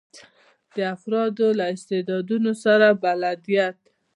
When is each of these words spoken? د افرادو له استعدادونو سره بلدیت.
د 0.75 0.77
افرادو 0.95 1.47
له 1.59 1.65
استعدادونو 1.75 2.51
سره 2.63 2.87
بلدیت. 3.03 3.77